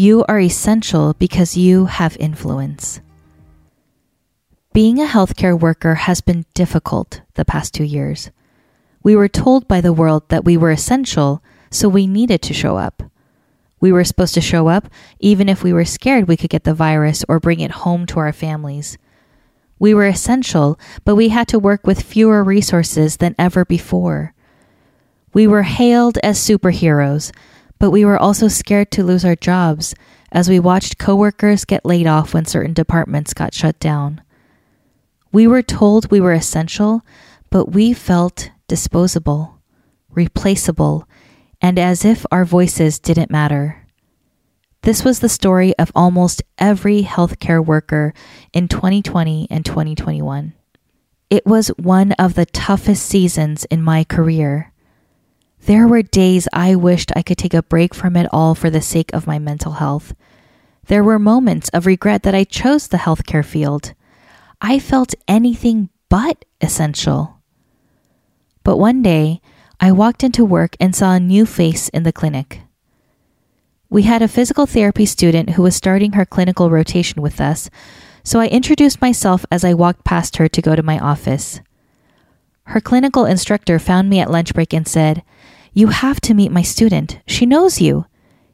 [0.00, 3.02] You Are Essential Because You Have Influence.
[4.72, 8.30] Being a healthcare worker has been difficult the past two years.
[9.02, 12.78] We were told by the world that we were essential, so we needed to show
[12.78, 13.02] up.
[13.78, 16.72] We were supposed to show up even if we were scared we could get the
[16.72, 18.96] virus or bring it home to our families.
[19.78, 24.32] We were essential, but we had to work with fewer resources than ever before.
[25.34, 27.32] We were hailed as superheroes,
[27.80, 29.94] but we were also scared to lose our jobs
[30.30, 34.20] as we watched coworkers get laid off when certain departments got shut down.
[35.32, 37.02] We were told we were essential,
[37.50, 39.58] but we felt disposable,
[40.10, 41.08] replaceable,
[41.60, 43.86] and as if our voices didn't matter.
[44.82, 48.14] This was the story of almost every healthcare worker
[48.52, 50.52] in 2020 and 2021.
[51.28, 54.69] It was one of the toughest seasons in my career.
[55.66, 58.80] There were days I wished I could take a break from it all for the
[58.80, 60.14] sake of my mental health.
[60.86, 63.94] There were moments of regret that I chose the healthcare field.
[64.60, 67.40] I felt anything but essential.
[68.64, 69.40] But one day,
[69.78, 72.62] I walked into work and saw a new face in the clinic.
[73.88, 77.70] We had a physical therapy student who was starting her clinical rotation with us,
[78.22, 81.60] so I introduced myself as I walked past her to go to my office.
[82.64, 85.22] Her clinical instructor found me at lunch break and said,
[85.72, 87.20] You have to meet my student.
[87.26, 88.06] She knows you.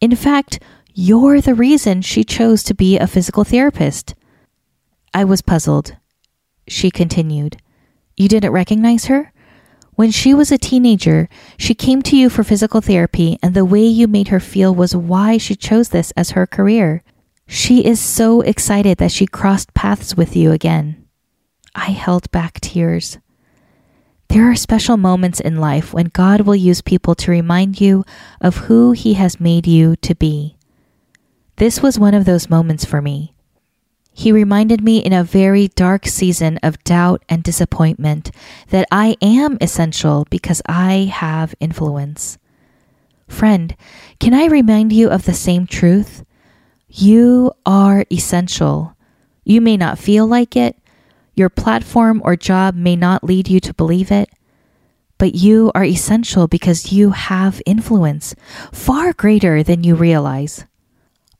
[0.00, 0.60] In fact,
[0.94, 4.14] you're the reason she chose to be a physical therapist.
[5.14, 5.96] I was puzzled.
[6.66, 7.56] She continued,
[8.16, 9.32] You didn't recognize her?
[9.94, 13.84] When she was a teenager, she came to you for physical therapy, and the way
[13.84, 17.02] you made her feel was why she chose this as her career.
[17.48, 21.04] She is so excited that she crossed paths with you again.
[21.74, 23.18] I held back tears.
[24.28, 28.04] There are special moments in life when God will use people to remind you
[28.40, 30.56] of who He has made you to be.
[31.56, 33.34] This was one of those moments for me.
[34.12, 38.30] He reminded me in a very dark season of doubt and disappointment
[38.68, 42.36] that I am essential because I have influence.
[43.28, 43.74] Friend,
[44.18, 46.24] can I remind you of the same truth?
[46.88, 48.96] You are essential.
[49.44, 50.76] You may not feel like it,
[51.38, 54.28] your platform or job may not lead you to believe it,
[55.16, 58.34] but you are essential because you have influence,
[58.72, 60.64] far greater than you realize.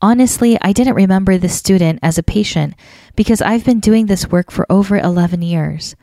[0.00, 2.74] Honestly, I didn't remember this student as a patient
[3.14, 5.94] because I've been doing this work for over 11 years.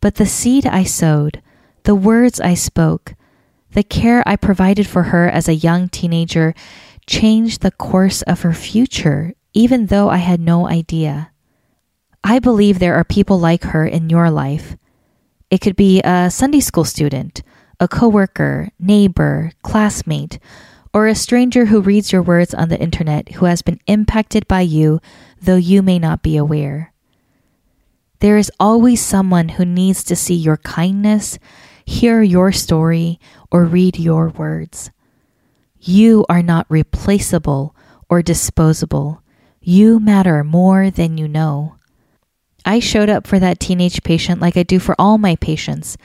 [0.00, 1.42] But the seed I sowed,
[1.82, 3.14] the words I spoke,
[3.72, 6.54] the care I provided for her as a young teenager
[7.06, 11.31] changed the course of her future, even though I had no idea.
[12.24, 14.76] I believe there are people like her in your life.
[15.50, 17.42] It could be a Sunday school student,
[17.80, 20.38] a coworker, neighbor, classmate,
[20.94, 24.60] or a stranger who reads your words on the internet who has been impacted by
[24.60, 25.00] you,
[25.40, 26.92] though you may not be aware.
[28.20, 31.40] There is always someone who needs to see your kindness,
[31.84, 33.18] hear your story,
[33.50, 34.92] or read your words.
[35.80, 37.74] You are not replaceable
[38.08, 39.22] or disposable.
[39.60, 41.74] You matter more than you know.
[42.64, 45.96] I showed up for that teenage patient like I do for all my patients,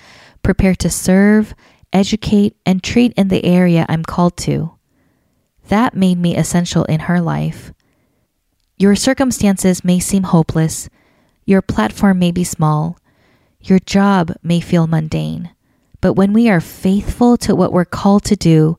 [0.44, 1.54] prepared to serve,
[1.94, 4.74] educate, and treat in the area I'm called to.
[5.68, 7.74] That made me essential in her life.
[8.78, 10.90] Your circumstances may seem hopeless,
[11.46, 12.98] your platform may be small,
[13.62, 15.50] your job may feel mundane,
[16.00, 18.78] but when we are faithful to what we're called to do,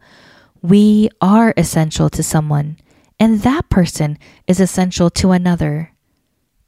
[0.63, 2.77] we are essential to someone,
[3.19, 5.93] and that person is essential to another.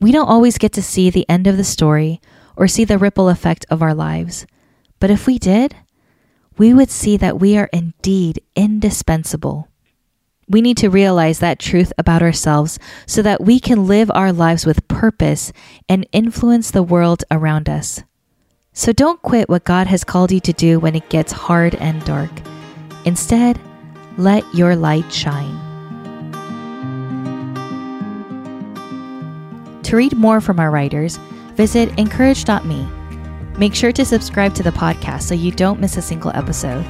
[0.01, 2.21] We don't always get to see the end of the story
[2.57, 4.47] or see the ripple effect of our lives.
[4.99, 5.77] But if we did,
[6.57, 9.69] we would see that we are indeed indispensable.
[10.49, 14.67] We need to realize that truth about ourselves so that we can live our lives
[14.67, 15.53] with purpose
[15.89, 18.03] and influence the world around us.
[18.73, 22.05] So don't quit what God has called you to do when it gets hard and
[22.05, 22.31] dark.
[23.05, 23.61] Instead,
[24.17, 25.70] let your light shine.
[29.91, 31.17] To read more from our writers,
[31.57, 32.89] visit incourage.me.
[33.59, 36.85] Make sure to subscribe to the podcast so you don't miss a single episode.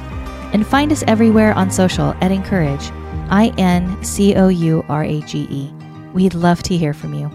[0.53, 2.91] And find us everywhere on social at Encourage
[3.31, 5.73] I N C O U R A G E.
[6.13, 7.25] We'd love to hear from you.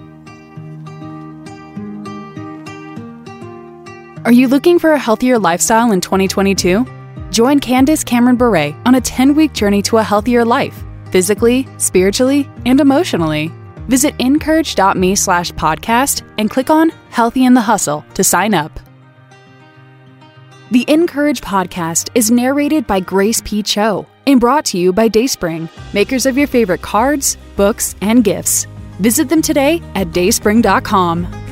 [4.25, 6.87] Are you looking for a healthier lifestyle in 2022?
[7.33, 12.49] Join Candace Cameron Bure on a 10 week journey to a healthier life, physically, spiritually,
[12.65, 13.51] and emotionally.
[13.89, 18.81] Visit incourage.me slash podcast and click on Healthy in the Hustle to sign up.
[20.71, 23.63] The (in)courage podcast is narrated by Grace P.
[23.63, 28.67] Cho and brought to you by Dayspring, makers of your favorite cards, books, and gifts.
[28.99, 31.46] Visit them today at dayspring.com.